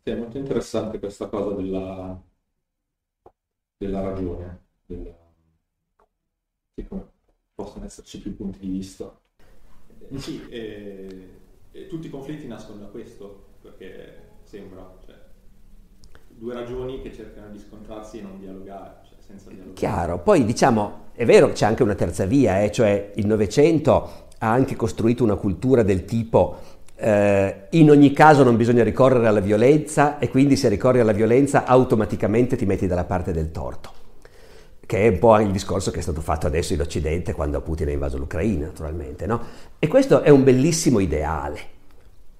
[0.03, 2.17] Sì, è molto interessante questa cosa della,
[3.75, 5.17] della ragione, della...
[6.75, 6.87] Sì,
[7.53, 9.13] possono esserci più punti di vista
[10.17, 11.29] sì, e,
[11.71, 15.15] e tutti i conflitti nascono da questo, perché sembra, cioè,
[16.27, 19.75] due ragioni che cercano di scontrarsi e non dialogare, cioè senza dialogare.
[19.75, 24.27] Chiaro, poi diciamo, è vero che c'è anche una terza via, eh, cioè il Novecento
[24.39, 29.39] ha anche costruito una cultura del tipo eh, in ogni caso non bisogna ricorrere alla
[29.39, 33.98] violenza e quindi se ricorri alla violenza automaticamente ti metti dalla parte del torto
[34.89, 37.89] che è un po' il discorso che è stato fatto adesso in Occidente quando Putin
[37.89, 39.27] ha invaso l'Ucraina, naturalmente.
[39.27, 39.39] No?
[39.77, 41.59] E questo è un bellissimo ideale.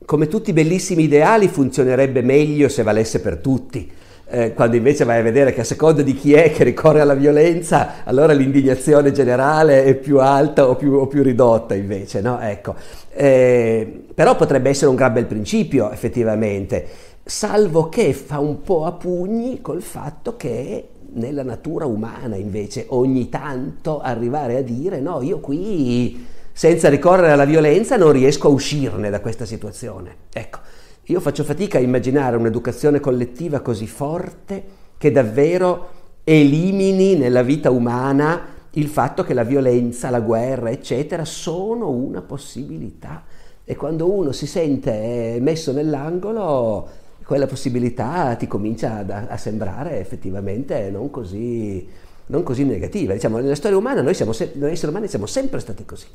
[0.04, 3.92] Come tutti i bellissimi ideali funzionerebbe meglio se valesse per tutti.
[4.26, 7.14] Eh, quando invece vai a vedere che a seconda di chi è che ricorre alla
[7.14, 12.40] violenza, allora l'indignazione generale è più alta o più, o più ridotta invece, no?
[12.40, 12.74] Ecco.
[13.12, 16.88] Eh, però potrebbe essere un gran bel principio, effettivamente,
[17.24, 23.30] salvo che fa un po' a pugni col fatto che nella natura umana invece ogni
[23.30, 29.10] tanto arrivare a dire no, io qui senza ricorrere alla violenza non riesco a uscirne
[29.10, 30.16] da questa situazione.
[30.34, 30.60] Ecco,
[31.04, 34.64] io faccio fatica a immaginare un'educazione collettiva così forte
[34.98, 35.90] che davvero
[36.24, 43.24] elimini nella vita umana il fatto che la violenza, la guerra, eccetera, sono una possibilità.
[43.64, 46.88] E quando uno si sente messo nell'angolo,
[47.30, 51.88] quella possibilità ti comincia a, a sembrare effettivamente non così,
[52.26, 53.14] non così negativa.
[53.14, 56.08] Diciamo, nella storia umana noi, siamo se- noi esseri umani siamo sempre stati così.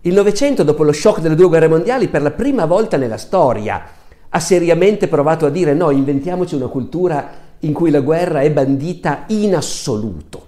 [0.00, 3.80] Il Novecento, dopo lo shock delle due guerre mondiali, per la prima volta nella storia
[4.28, 9.26] ha seriamente provato a dire no, inventiamoci una cultura in cui la guerra è bandita
[9.28, 10.46] in assoluto.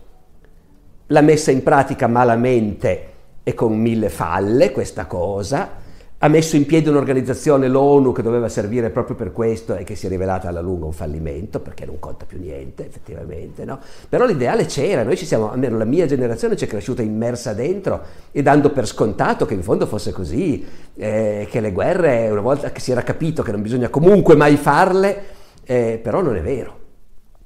[1.07, 3.13] L'ha messa in pratica malamente
[3.45, 5.71] e con mille falle questa cosa,
[6.19, 10.07] ha messo in piedi un'organizzazione, l'ONU, che doveva servire proprio per questo e che si
[10.07, 13.79] è rivelata alla lunga un fallimento, perché non conta più niente, effettivamente, no?
[14.09, 18.03] Però l'ideale c'era, noi ci siamo, almeno la mia generazione ci è cresciuta immersa dentro
[18.33, 22.73] e dando per scontato che in fondo fosse così, eh, che le guerre, una volta
[22.73, 25.23] che si era capito che non bisogna comunque mai farle,
[25.65, 26.85] eh, però non è vero.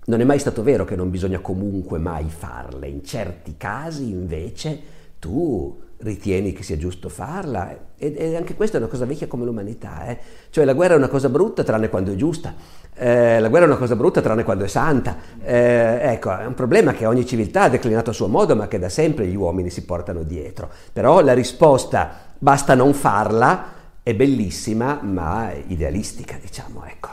[0.05, 2.87] Non è mai stato vero che non bisogna comunque mai farle.
[2.87, 4.81] In certi casi, invece,
[5.19, 9.45] tu ritieni che sia giusto farla e, e anche questa è una cosa vecchia come
[9.45, 10.19] l'umanità, eh?
[10.51, 12.55] cioè la guerra è una cosa brutta tranne quando è giusta,
[12.95, 16.55] eh, la guerra è una cosa brutta tranne quando è santa, eh, ecco è un
[16.55, 19.69] problema che ogni civiltà ha declinato a suo modo ma che da sempre gli uomini
[19.71, 27.09] si portano dietro, però la risposta basta non farla è bellissima ma idealistica diciamo ecco.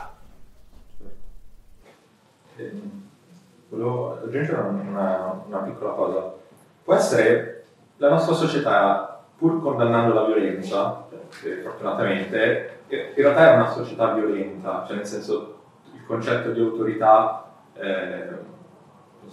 [3.68, 6.34] Volevo aggiungere una, una piccola cosa.
[6.82, 7.57] Può essere
[7.98, 11.06] la nostra società, pur condannando la violenza,
[11.40, 15.56] che fortunatamente, in realtà è una società violenta, cioè nel senso
[15.94, 18.46] il concetto di autorità, eh,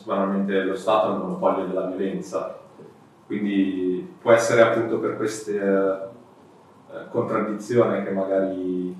[0.03, 2.59] banalmente lo Stato ha il monopolio della violenza,
[3.25, 8.95] quindi può essere appunto per queste eh, contraddizioni che magari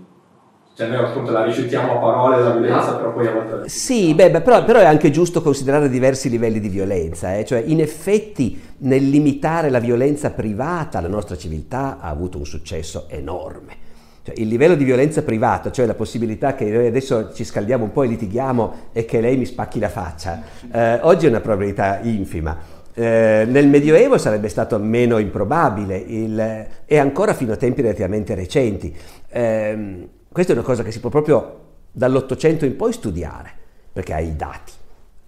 [0.75, 3.69] cioè noi appunto la rifiutiamo a parole la violenza, però poi a volte...
[3.69, 7.45] Sì, beh, però, però, è anche giusto considerare diversi livelli di violenza, eh?
[7.45, 13.05] cioè in effetti nel limitare la violenza privata la nostra civiltà ha avuto un successo
[13.07, 13.83] enorme.
[14.23, 17.93] Cioè, il livello di violenza privata, cioè la possibilità che noi adesso ci scaldiamo un
[17.93, 21.99] po' e litighiamo e che lei mi spacchi la faccia, eh, oggi è una probabilità
[22.01, 22.57] infima.
[22.93, 28.93] Eh, nel Medioevo sarebbe stato meno improbabile il, e ancora fino a tempi relativamente recenti.
[29.29, 31.59] Eh, questa è una cosa che si può proprio
[31.93, 33.53] dall'Ottocento in poi studiare,
[33.93, 34.73] perché hai i dati.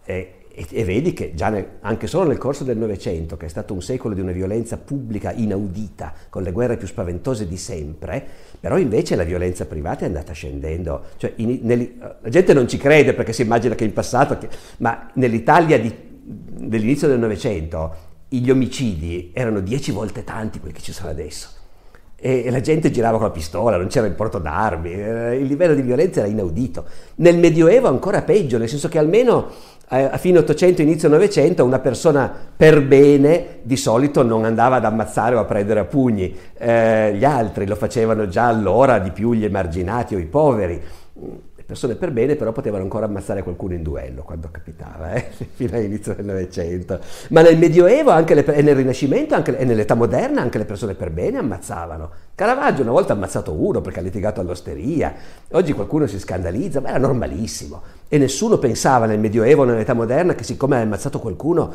[0.03, 3.47] E, e, e vedi che già nel, anche solo nel corso del Novecento, che è
[3.47, 8.21] stato un secolo di una violenza pubblica inaudita, con le guerre più spaventose di sempre,
[8.59, 11.03] però invece la violenza privata è andata scendendo.
[11.15, 11.89] Cioè, in, nel,
[12.19, 15.95] la gente non ci crede perché si immagina che in passato, che, ma nell'Italia di,
[16.21, 17.95] dell'inizio del Novecento
[18.27, 21.56] gli omicidi erano dieci volte tanti quelli che ci sono adesso
[22.19, 25.75] e la gente girava con la pistola, non c'era il porto d'armi, eh, il livello
[25.75, 26.86] di violenza era inaudito.
[27.15, 29.49] Nel Medioevo ancora peggio, nel senso che almeno
[29.89, 34.86] eh, a fine 800, inizio 900, una persona per bene di solito non andava ad
[34.86, 39.34] ammazzare o a prendere a pugni, eh, gli altri lo facevano già allora, di più
[39.34, 40.82] gli emarginati o i poveri
[41.67, 45.27] persone per bene però potevano ancora ammazzare qualcuno in duello quando capitava, eh?
[45.53, 46.99] fino all'inizio del Novecento.
[47.30, 51.12] Ma nel Medioevo le, e nel Rinascimento anche, e nell'età moderna anche le persone per
[51.12, 52.10] bene ammazzavano.
[52.34, 55.13] Caravaggio una volta ha ammazzato uno perché ha litigato all'osteria,
[55.51, 57.82] oggi qualcuno si scandalizza, ma era normalissimo.
[58.08, 61.73] E nessuno pensava nel Medioevo nell'età moderna che siccome hai ammazzato qualcuno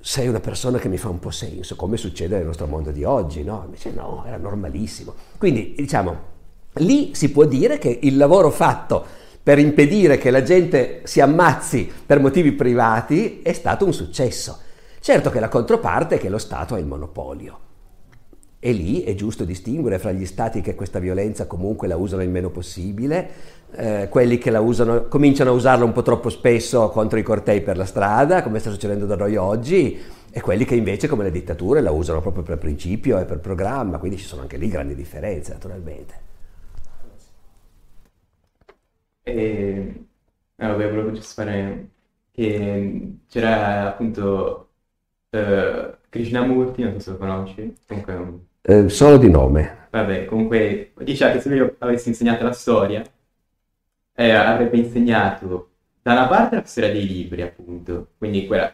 [0.00, 3.04] sei una persona che mi fa un po' senso, come succede nel nostro mondo di
[3.04, 3.62] oggi, no?
[3.66, 5.14] Invece no, era normalissimo.
[5.38, 6.31] Quindi, diciamo,
[6.76, 9.04] Lì si può dire che il lavoro fatto
[9.42, 14.58] per impedire che la gente si ammazzi per motivi privati è stato un successo.
[15.00, 17.58] Certo che la controparte è che lo Stato ha il monopolio.
[18.60, 22.30] E lì è giusto distinguere fra gli stati che questa violenza comunque la usano il
[22.30, 23.30] meno possibile,
[23.74, 27.60] eh, quelli che la usano, cominciano a usarla un po' troppo spesso contro i cortei
[27.62, 31.32] per la strada, come sta succedendo da noi oggi, e quelli che invece, come le
[31.32, 34.94] dittature, la usano proprio per principio e per programma, quindi ci sono anche lì grandi
[34.94, 36.21] differenze naturalmente.
[39.24, 40.06] E
[40.56, 41.90] eh, vabbè, volevo giusto fare
[42.30, 44.70] che c'era appunto
[45.30, 48.38] uh, Krishnamurti, non so se lo conosci, comunque un...
[48.62, 49.88] eh, solo di nome.
[49.90, 53.02] Vabbè, comunque diceva che se lui avesse insegnato la storia,
[54.14, 55.70] eh, avrebbe insegnato
[56.02, 58.72] da una parte la storia dei libri, appunto, quindi quella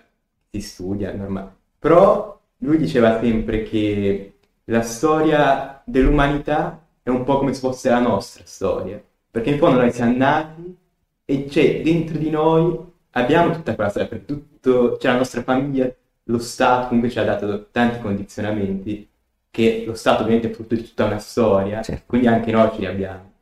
[0.50, 1.56] si studia, normale.
[1.78, 8.00] Però lui diceva sempre che la storia dell'umanità è un po' come se fosse la
[8.00, 10.76] nostra storia perché in fondo noi siamo nati
[11.24, 12.78] e c'è dentro di noi,
[13.10, 15.92] abbiamo tutta quella storia, perché tutto, c'è la nostra famiglia,
[16.24, 19.08] lo Stato comunque ci ha dato tanti condizionamenti,
[19.50, 22.04] che lo Stato ovviamente è frutto di tutta una storia, certo.
[22.06, 23.32] quindi anche noi ce li abbiamo.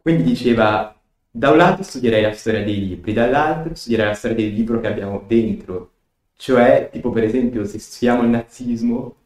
[0.00, 0.94] Quindi diceva,
[1.30, 4.86] da un lato studierei la storia dei libri, dall'altro studierei la storia del libro che
[4.86, 5.92] abbiamo dentro.
[6.36, 9.16] Cioè, tipo per esempio, se studiamo il nazismo,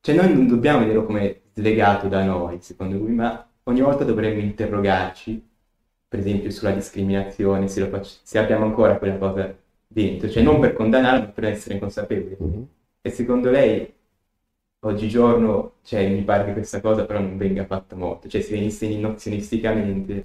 [0.00, 4.40] cioè noi non dobbiamo vederlo come slegato da noi, secondo lui, ma ogni volta dovremmo
[4.40, 5.46] interrogarci
[6.08, 9.54] per esempio sulla discriminazione, se, faccio, se, abbiamo ancora quella cosa
[9.86, 12.36] dentro, cioè non per condannare, ma per essere consapevoli.
[12.42, 12.62] Mm-hmm.
[13.02, 13.92] E secondo lei,
[14.80, 18.88] oggigiorno, cioè, mi pare che questa cosa però non venga fatta molto, cioè si venisse
[18.96, 20.24] nozionisticamente.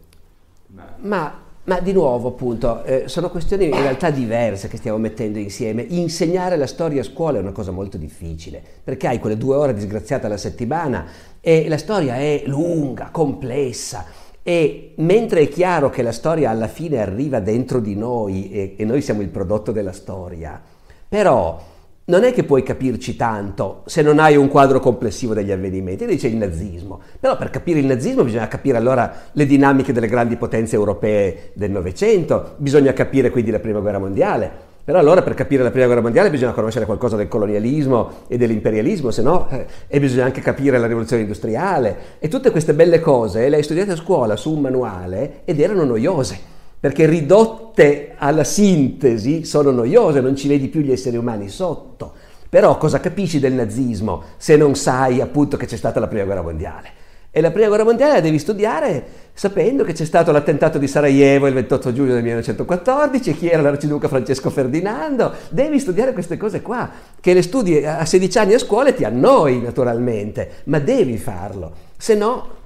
[0.67, 0.95] Ma...
[0.99, 1.42] ma...
[1.65, 5.81] ma di nuovo, appunto, eh, sono questioni in realtà diverse che stiamo mettendo insieme.
[5.81, 9.73] Insegnare la storia a scuola è una cosa molto difficile, perché hai quelle due ore
[9.73, 11.05] disgraziate alla settimana
[11.39, 14.05] e la storia è lunga, complessa
[14.45, 18.83] e mentre è chiaro che la storia alla fine arriva dentro di noi e, e,
[18.83, 20.61] noi siamo il prodotto della storia,
[21.07, 21.71] però
[22.05, 26.05] non è che puoi capirci tanto se non hai un quadro complessivo degli avvenimenti.
[26.05, 26.99] Dice il nazismo.
[27.19, 31.71] Però per capire il nazismo bisogna capire allora le dinamiche delle grandi potenze europee del
[31.71, 34.71] Novecento, bisogna capire quindi la Prima Guerra Mondiale.
[34.85, 39.11] Però allora per capire la prima guerra mondiale bisogna conoscere qualcosa del colonialismo e dell'imperialismo,
[39.11, 43.47] se no, eh, e bisogna anche capire la rivoluzione industriale e tutte queste belle cose
[43.47, 46.37] le hai studiate a scuola su un manuale ed erano noiose,
[46.83, 52.11] perché ridotte alla sintesi sono noiose, non ci vedi più gli esseri umani sotto.
[52.49, 56.41] Però cosa capisci del nazismo se non sai appunto che c'è stata la prima guerra
[56.41, 56.89] mondiale?
[57.31, 61.47] E la prima guerra mondiale la devi studiare sapendo che c'è stato l'attentato di Sarajevo
[61.47, 65.31] il 28 giugno del 1914, chi era l'arciduca Francesco Ferdinando.
[65.51, 66.91] Devi studiare queste cose qua,
[67.21, 71.71] che le studi a 16 anni a scuola e ti annoi naturalmente, ma devi farlo.
[71.95, 72.62] Se no,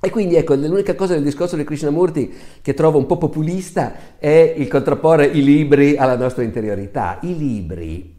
[0.00, 2.32] e quindi ecco, l'unica cosa del discorso di Krishnamurti
[2.62, 7.18] che trovo un po' populista è il contrapporre i libri alla nostra interiorità.
[7.22, 8.14] I libri,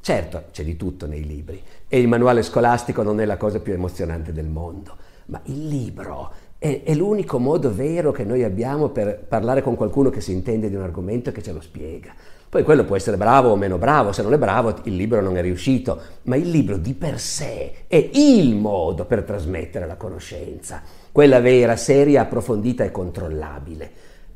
[0.00, 3.72] certo, c'è di tutto nei libri, e il manuale scolastico non è la cosa più
[3.72, 9.24] emozionante del mondo ma il libro è, è, l'unico modo vero che noi abbiamo per
[9.26, 12.12] parlare con qualcuno che si intende di un argomento e che ce lo spiega.
[12.48, 15.36] Poi quello può essere bravo o meno bravo, se non è bravo il libro non
[15.36, 20.82] è riuscito, ma il libro di per sé è il modo per trasmettere la conoscenza,
[21.12, 23.90] quella vera, seria, approfondita e controllabile.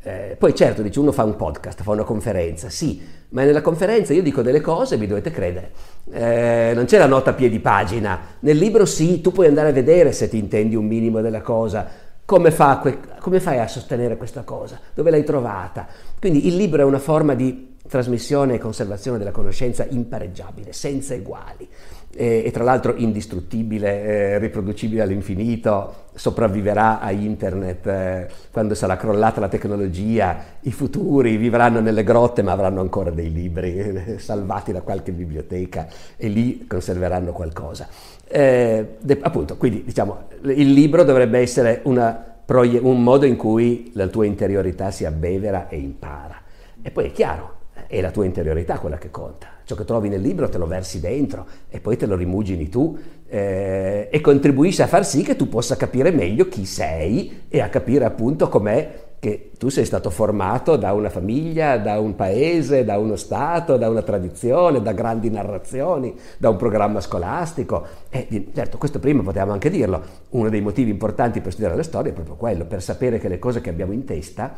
[0.05, 4.13] Eh, poi certo, dice, uno fa un podcast, fa una conferenza, sì, ma nella conferenza
[4.13, 5.71] io dico delle cose e mi dovete credere.
[6.11, 8.19] Eh, non c'è la nota a piedi pagina.
[8.41, 11.87] Nel libro sì, tu puoi andare a vedere se ti intendi un minimo della cosa.
[12.25, 12.83] Come, fa,
[13.21, 14.81] come fai a sostenere questa cosa?
[14.95, 15.87] Dove l'hai trovata?
[16.19, 21.69] Quindi il libro è una forma di trasmissione e conservazione della conoscenza impareggiabile, senza eguali
[22.15, 29.41] e, e tra l'altro indistruttibile, eh, riproducibile all'infinito, sopravviverà a internet eh, quando sarà crollata
[29.41, 34.83] la tecnologia, i futuri vivranno nelle grotte ma avranno ancora dei libri eh, salvati da
[34.83, 37.89] qualche biblioteca e lì conserveranno qualcosa.
[38.29, 44.07] Eh, de, appunto, quindi diciamo, il libro dovrebbe essere una, un modo in cui la
[44.09, 46.41] tua interiorità si abbevera e impara.
[46.83, 49.52] E poi è chiaro, è la tua interiorità quella che conta.
[49.65, 52.99] Ciò che trovi nel libro te lo versi dentro e poi te lo rimugini tu
[53.29, 57.69] eh, e contribuisci a far sì che tu possa capire meglio chi sei e a
[57.69, 62.99] capire appunto com'è che tu sei stato formato da una famiglia, da un paese, da
[62.99, 67.87] uno Stato, da una tradizione, da grandi narrazioni, da un programma scolastico.
[68.11, 72.11] E certo, questo prima potevamo anche dirlo, uno dei motivi importanti per studiare la storia
[72.11, 74.53] è proprio quello, per sapere che le cose che abbiamo in testa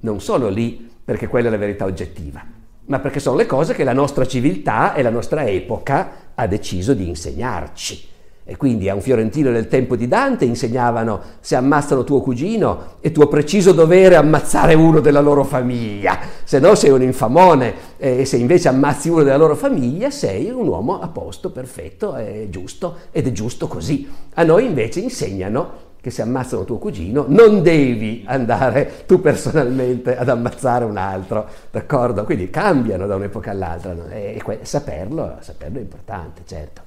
[0.00, 2.42] non sono lì perché quella è la verità oggettiva,
[2.86, 6.94] ma perché sono le cose che la nostra civiltà e la nostra epoca ha deciso
[6.94, 8.14] di insegnarci.
[8.48, 13.10] E quindi a un fiorentino del tempo di Dante insegnavano se ammazzano tuo cugino è
[13.10, 18.36] tuo preciso dovere ammazzare uno della loro famiglia, se no sei un infamone e se
[18.36, 23.26] invece ammazzi uno della loro famiglia sei un uomo a posto, perfetto, è giusto ed
[23.26, 24.08] è giusto così.
[24.34, 30.28] A noi invece insegnano che se ammazzano tuo cugino non devi andare tu personalmente ad
[30.28, 32.22] ammazzare un altro, d'accordo?
[32.22, 34.06] Quindi cambiano da un'epoca all'altra no?
[34.06, 36.82] e que- saperlo, saperlo è importante, certo.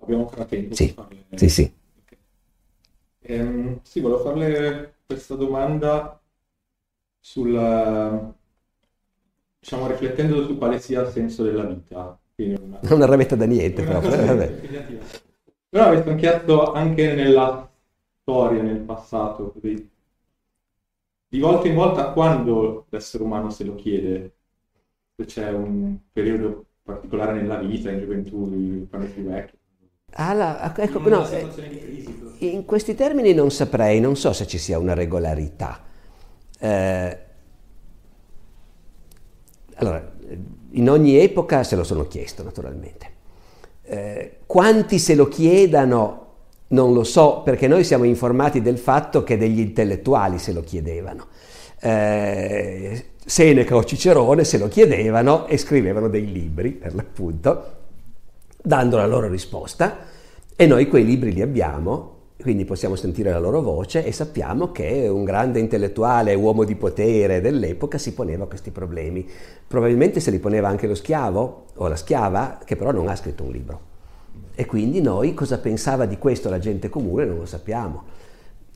[0.00, 0.94] Abbiamo ancora tempo sì.
[1.34, 1.74] Sì, sì.
[2.04, 2.18] Okay.
[3.22, 6.20] Ehm, sì, volevo farle questa domanda
[7.18, 8.32] sul,
[9.58, 12.16] diciamo, riflettendo su quale sia il senso della vita.
[12.36, 12.78] Una...
[12.82, 14.10] Non arrabbiata da niente proprio.
[14.24, 15.30] Vabbè.
[15.72, 17.66] Però avete chiesto anche nella
[18.20, 19.90] storia, nel passato, così.
[21.28, 24.34] Di volta in volta quando l'essere umano se lo chiede,
[25.16, 29.58] se c'è un periodo particolare nella vita, in gioventù, quando si vecchio.
[30.10, 31.46] Ah, ecco, no, eh,
[32.40, 35.82] in questi termini non saprei, non so se ci sia una regolarità.
[36.58, 37.18] Eh,
[39.76, 40.12] allora,
[40.72, 43.20] in ogni epoca se lo sono chiesto, naturalmente.
[43.92, 46.20] Eh, quanti se lo chiedano
[46.68, 51.26] non lo so, perché noi siamo informati del fatto che degli intellettuali se lo chiedevano.
[51.78, 57.72] Eh, Seneca o Cicerone se lo chiedevano e scrivevano dei libri, per l'appunto,
[58.62, 60.06] dando la loro risposta
[60.56, 65.08] e noi quei libri li abbiamo, quindi possiamo sentire la loro voce e sappiamo che
[65.08, 69.26] un grande intellettuale, uomo di potere dell'epoca si poneva questi problemi.
[69.66, 73.44] Probabilmente se li poneva anche lo schiavo o la schiava, che però non ha scritto
[73.44, 73.80] un libro.
[74.54, 78.02] E quindi noi cosa pensava di questo la gente comune non lo sappiamo.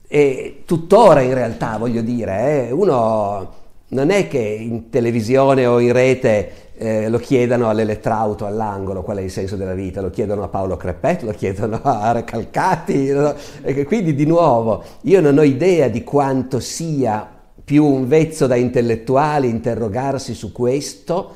[0.09, 5.93] E tuttora in realtà, voglio dire, eh, uno non è che in televisione o in
[5.93, 10.49] rete eh, lo chiedano all'elettrauto all'angolo qual è il senso della vita, lo chiedono a
[10.49, 13.35] Paolo Crepet, lo chiedono a Recalcati, no?
[13.87, 17.29] quindi di nuovo io non ho idea di quanto sia
[17.65, 21.35] più un vezzo da intellettuali interrogarsi su questo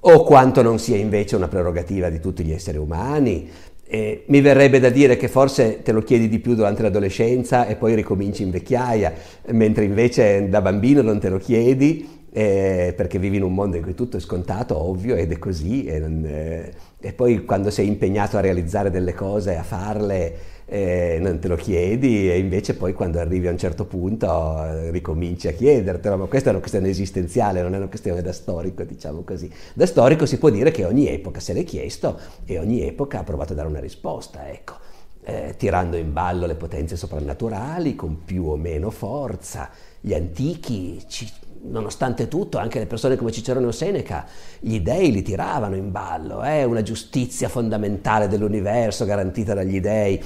[0.00, 3.50] o quanto non sia invece una prerogativa di tutti gli esseri umani,
[3.86, 7.76] eh, mi verrebbe da dire che forse te lo chiedi di più durante l'adolescenza e
[7.76, 9.12] poi ricominci in vecchiaia,
[9.52, 13.82] mentre invece da bambino non te lo chiedi eh, perché vivi in un mondo in
[13.84, 17.86] cui tutto è scontato, ovvio, ed è così, e, non, eh, e poi quando sei
[17.86, 22.92] impegnato a realizzare delle cose, a farle, eh, non te lo chiedi e invece poi
[22.92, 24.26] quando arrivi a un certo punto
[24.64, 28.32] eh, ricominci a chiedertelo, ma questa è una questione esistenziale, non è una questione da
[28.32, 29.48] storico, diciamo così.
[29.72, 33.22] Da storico si può dire che ogni epoca se l'è chiesto e ogni epoca ha
[33.22, 34.82] provato a dare una risposta, ecco.
[35.26, 39.70] Eh, tirando in ballo le potenze soprannaturali con più o meno forza.
[40.00, 41.26] Gli antichi ci,
[41.68, 44.26] nonostante tutto, anche le persone come Cicerone o Seneca,
[44.60, 46.64] gli dei li tiravano in ballo, eh?
[46.64, 50.22] una giustizia fondamentale dell'universo garantita dagli dei,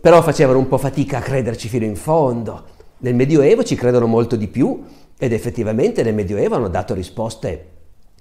[0.00, 2.64] però facevano un po' fatica a crederci fino in fondo.
[2.98, 4.82] Nel Medioevo ci credono molto di più
[5.18, 7.66] ed effettivamente nel Medioevo hanno dato risposte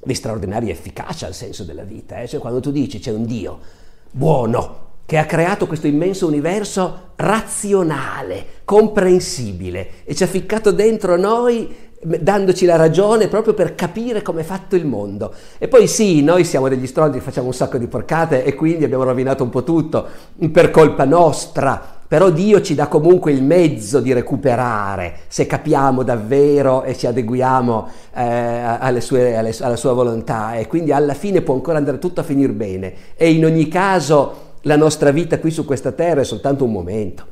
[0.04, 2.20] di straordinaria efficacia al senso della vita.
[2.20, 2.28] Eh?
[2.28, 3.60] Cioè quando tu dici c'è un Dio
[4.12, 11.91] buono, che ha creato questo immenso universo razionale, comprensibile e ci ha ficcato dentro noi
[12.04, 15.34] dandoci la ragione proprio per capire come è fatto il mondo.
[15.58, 19.04] E poi sì, noi siamo degli stronzi, facciamo un sacco di porcate e quindi abbiamo
[19.04, 20.08] rovinato un po' tutto
[20.52, 22.00] per colpa nostra.
[22.08, 27.88] Però Dio ci dà comunque il mezzo di recuperare se capiamo davvero e ci adeguiamo
[28.14, 32.20] eh, alle sue, alle, alla sua volontà e quindi alla fine può ancora andare tutto
[32.20, 36.26] a finire bene e in ogni caso la nostra vita qui su questa terra è
[36.26, 37.26] soltanto un momento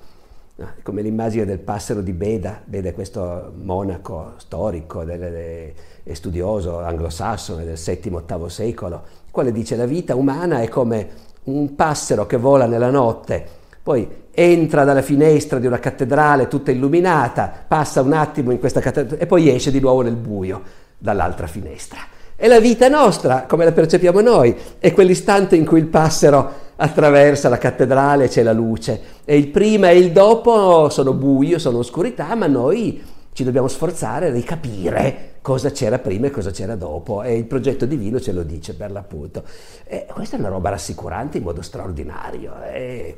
[0.83, 5.73] come l'immagine del passero di Beda, Beda è questo monaco storico e
[6.11, 11.07] studioso anglosassone del VII-VIII secolo, il quale dice la vita umana è come
[11.43, 13.45] un passero che vola nella notte,
[13.81, 19.21] poi entra dalla finestra di una cattedrale tutta illuminata, passa un attimo in questa cattedrale
[19.21, 20.61] e poi esce di nuovo nel buio
[20.97, 21.99] dall'altra finestra.
[22.35, 27.49] E la vita nostra, come la percepiamo noi, è quell'istante in cui il passero attraversa
[27.49, 29.01] la cattedrale, c'è la luce.
[29.25, 33.01] E il prima e il dopo sono buio, sono oscurità, ma noi
[33.33, 37.85] ci dobbiamo sforzare di capire cosa c'era prima e cosa c'era dopo e il progetto
[37.85, 39.43] divino ce lo dice per l'appunto.
[39.85, 42.53] E questa è una roba rassicurante in modo straordinario.
[42.63, 43.17] E,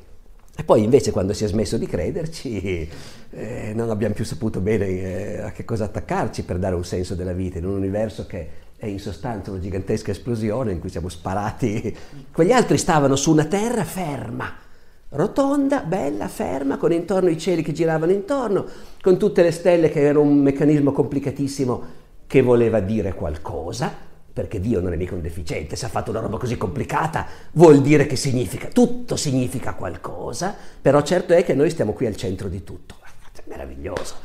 [0.56, 2.90] e poi invece quando si è smesso di crederci
[3.32, 7.16] eh, non abbiamo più saputo bene eh, a che cosa attaccarci per dare un senso
[7.16, 8.50] della vita in un universo che
[8.82, 11.96] è in sostanza una gigantesca esplosione in cui siamo sparati.
[12.34, 14.52] Quegli altri stavano su una terra ferma,
[15.10, 18.66] rotonda, bella, ferma, con intorno i cieli che giravano intorno,
[19.00, 21.84] con tutte le stelle che erano un meccanismo complicatissimo
[22.26, 23.94] che voleva dire qualcosa,
[24.34, 27.82] perché Dio non è mica un deficiente, se ha fatto una roba così complicata vuol
[27.84, 32.48] dire che significa, tutto significa qualcosa, però certo è che noi stiamo qui al centro
[32.48, 32.96] di tutto,
[33.32, 34.16] è meraviglioso.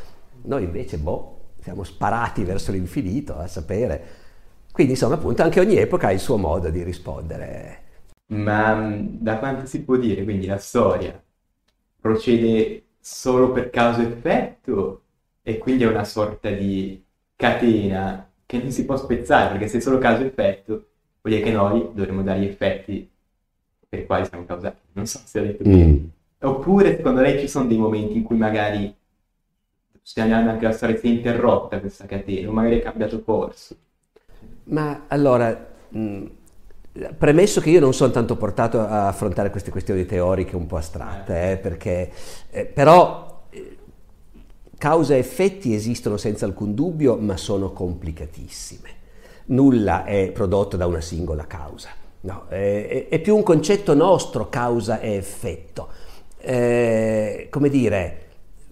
[0.45, 4.16] Noi invece, boh, siamo sparati verso l'infinito a sapere
[4.77, 7.81] quindi insomma appunto anche ogni epoca ha il suo modo di rispondere.
[8.27, 11.19] Ma mm, da quanto si può dire, quindi la storia
[11.99, 15.01] procede solo per causa-effetto
[15.41, 17.03] e quindi è una sorta di
[17.37, 20.73] catena che non si può spezzare perché se è solo causa-effetto
[21.23, 23.11] vuol dire che noi dovremmo dare gli effetti
[23.89, 24.77] per i quali siamo causati.
[24.93, 25.85] Non so se ho detto bene.
[25.87, 26.05] Mm.
[26.41, 28.95] Oppure secondo lei ci sono dei momenti in cui magari
[30.03, 33.75] stiamo andando anche la storia si è interrotta questa catena o magari è cambiato corso.
[34.69, 36.25] Ma allora, mh,
[37.17, 41.53] premesso che io non sono tanto portato a affrontare queste questioni teoriche un po' astratte,
[41.53, 42.11] eh, perché,
[42.51, 43.77] eh, però eh,
[44.79, 48.95] causa e effetti esistono senza alcun dubbio, ma sono complicatissime.
[49.47, 51.91] Nulla è prodotto da una singola causa.
[52.23, 55.89] No, è, è, più un concetto nostro causa e effetto.
[56.39, 58.26] Eh, come dire,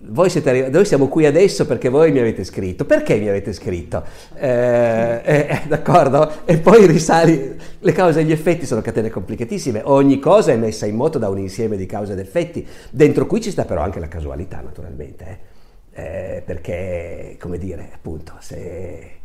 [0.07, 2.85] voi siete arrivati, noi siamo qui adesso perché voi mi avete scritto.
[2.85, 4.05] Perché mi avete scritto?
[4.35, 6.45] Eh, eh, eh, d'accordo?
[6.45, 7.57] E poi risali.
[7.79, 9.83] Le cause e gli effetti sono catene complicatissime.
[9.85, 13.41] Ogni cosa è messa in moto da un insieme di cause ed effetti, dentro cui
[13.41, 15.25] ci sta però anche la casualità, naturalmente.
[15.27, 15.53] Eh.
[15.97, 19.21] Eh, perché, come dire, appunto, se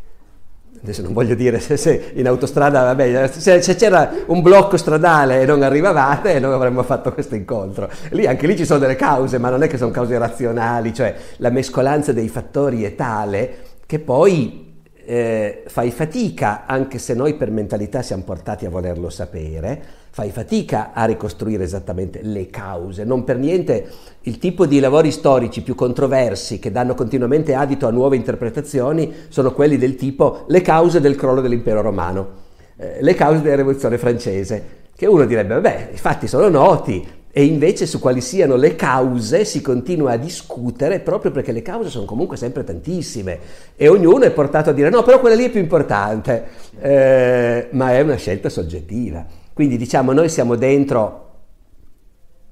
[0.82, 5.42] adesso non voglio dire se, se in autostrada, vabbè, se, se, c'era un blocco stradale
[5.42, 7.90] e non arrivavate, noi avremmo fatto questo incontro.
[8.12, 11.16] Lì, anche lì ci sono delle cause, ma non è che sono cause razionali, cioè
[11.38, 14.69] la mescolanza dei fattori è tale che poi
[15.10, 19.82] eh, fai fatica, anche se noi per mentalità siamo portati a volerlo sapere,
[20.12, 23.04] fai fatica a ricostruire esattamente le cause.
[23.06, 23.88] Non per niente
[24.22, 29.52] il tipo di lavori storici più controversi che danno continuamente adito a nuove interpretazioni sono
[29.52, 32.30] quelli del tipo le cause del crollo dell'impero romano,
[32.78, 34.64] eh, le cause della rivoluzione francese,
[34.96, 39.46] che uno direbbe, vabbè, i fatti sono noti, e invece su quali siano le cause
[39.46, 43.40] si continua a discutere proprio perché le cause sono comunque sempre tantissime
[43.76, 46.46] e ognuno è portato a dire no, però quella lì è più importante,
[46.80, 49.26] eh, ma è una scelta soggettiva.
[49.54, 51.28] Quindi diciamo noi siamo dentro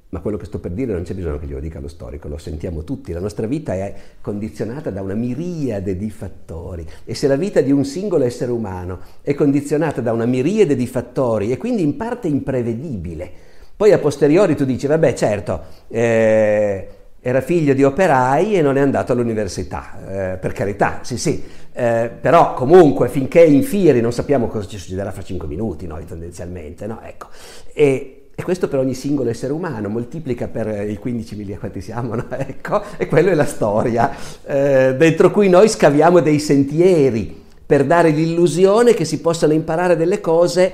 [0.10, 2.38] ma quello che sto per dire non c'è bisogno che glielo dica lo storico, lo
[2.38, 3.12] sentiamo tutti.
[3.12, 7.72] La nostra vita è condizionata da una miriade di fattori e se la vita di
[7.72, 12.30] un singolo essere umano è condizionata da una miriade di fattori e quindi in parte
[12.30, 13.32] imprevedibile,
[13.78, 16.88] poi a posteriori tu dici, vabbè certo, eh,
[17.22, 22.10] era figlio di operai e non è andato all'università, eh, per carità, sì sì, eh,
[22.20, 26.88] però comunque finché in fieri non sappiamo cosa ci succederà fra 5 minuti, noi tendenzialmente,
[26.88, 27.02] no?
[27.04, 27.28] Ecco.
[27.72, 32.16] E, e questo per ogni singolo essere umano, moltiplica per i 15 miliardi, quanti siamo,
[32.16, 32.26] no?
[32.36, 34.12] ecco, e quella è la storia,
[34.44, 40.22] eh, dentro cui noi scaviamo dei sentieri per dare l'illusione che si possano imparare delle
[40.22, 40.74] cose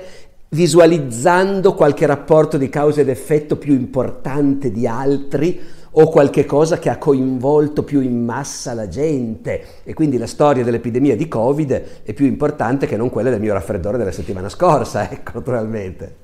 [0.54, 5.60] visualizzando qualche rapporto di causa ed effetto più importante di altri
[5.96, 9.82] o qualche cosa che ha coinvolto più in massa la gente.
[9.82, 13.52] E quindi la storia dell'epidemia di Covid è più importante che non quella del mio
[13.52, 16.22] raffreddore della settimana scorsa, ecco, naturalmente.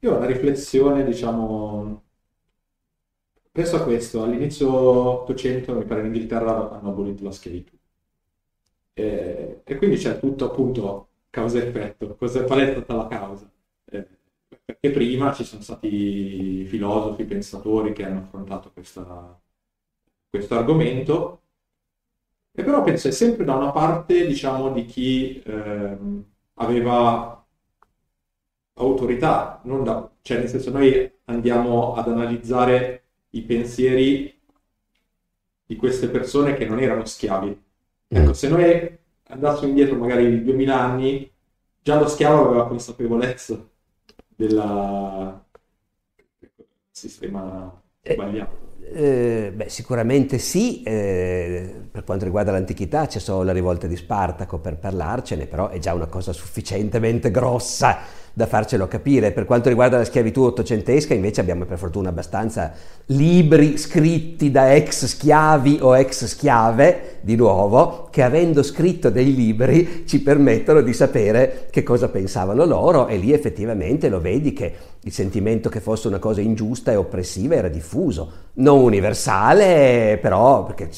[0.00, 2.02] Io ho una riflessione, diciamo,
[3.50, 7.77] penso a questo, all'inizio 800 mi pare in Inghilterra hanno abolito la schiavitù
[8.98, 13.50] e, e quindi c'è tutto appunto causa-effetto, qual è stata la causa?
[13.84, 14.06] Eh,
[14.64, 19.40] perché prima ci sono stati filosofi, pensatori che hanno affrontato questa,
[20.30, 21.42] questo argomento
[22.52, 25.98] e però penso è sempre da una parte diciamo di chi eh,
[26.54, 27.46] aveva
[28.74, 34.40] autorità, da, cioè nel senso noi andiamo ad analizzare i pensieri
[35.66, 37.62] di queste persone che non erano schiavi.
[38.08, 38.32] Ecco, mm.
[38.32, 41.32] se noi andassimo indietro magari di 2000 anni,
[41.82, 43.68] già lo schiavo aveva consapevolezza
[44.26, 45.40] del
[46.90, 47.82] sistema
[48.12, 48.66] sbagliato.
[48.94, 54.58] Eh, beh, sicuramente sì, eh, per quanto riguarda l'antichità c'è solo la rivolta di Spartaco
[54.58, 57.98] per parlarcene, però è già una cosa sufficientemente grossa
[58.32, 59.32] da farcelo capire.
[59.32, 62.72] Per quanto riguarda la schiavitù ottocentesca, invece abbiamo per fortuna abbastanza
[63.06, 70.04] libri scritti da ex schiavi o ex schiave, di nuovo, che avendo scritto dei libri
[70.06, 74.72] ci permettono di sapere che cosa pensavano loro e lì effettivamente lo vedi che
[75.08, 80.90] il sentimento che fosse una cosa ingiusta e oppressiva era diffuso, non universale, però perché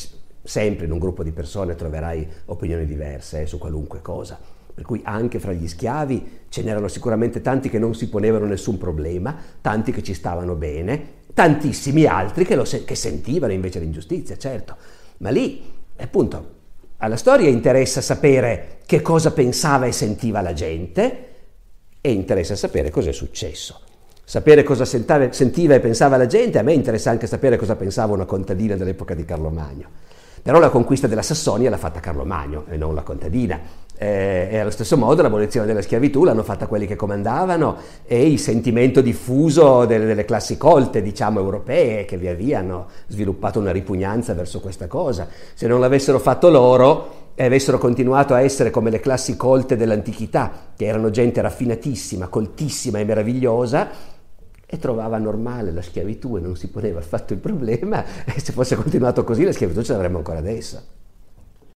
[0.42, 4.38] sempre in un gruppo di persone troverai opinioni diverse eh, su qualunque cosa
[4.72, 8.78] per cui anche fra gli schiavi ce n'erano sicuramente tanti che non si ponevano nessun
[8.78, 14.76] problema, tanti che ci stavano bene, tantissimi altri che, se- che sentivano invece l'ingiustizia, certo.
[15.18, 15.62] Ma lì,
[15.98, 16.54] appunto,
[16.96, 21.26] alla storia interessa sapere che cosa pensava e sentiva la gente
[22.00, 23.82] e interessa sapere cosa successo.
[24.31, 28.12] Sapere cosa sentava, sentiva e pensava la gente, a me interessa anche sapere cosa pensava
[28.12, 29.89] una contadina dell'epoca di Carlo Magno.
[30.41, 33.59] Però la conquista della Sassonia l'ha fatta Carlo Magno e non la contadina.
[33.99, 37.76] Eh, e allo stesso modo l'abolizione della schiavitù l'hanno fatta quelli che comandavano
[38.07, 43.59] e il sentimento diffuso delle, delle, classi colte, diciamo, europee, che via via hanno sviluppato
[43.59, 45.26] una ripugnanza verso questa cosa.
[45.55, 50.53] Se non l'avessero fatto loro e avessero continuato a essere come le classi colte dell'antichità,
[50.76, 54.18] che erano gente raffinatissima, coltissima e meravigliosa,
[54.72, 58.76] e trovava normale la schiavitù e non si poneva affatto il problema, e se fosse
[58.76, 60.99] continuato così la schiavitù ce l'avremmo ancora adesso.